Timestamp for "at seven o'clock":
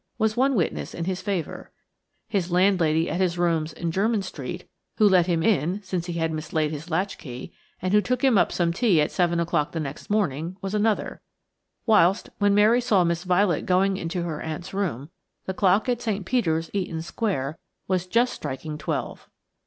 8.99-9.73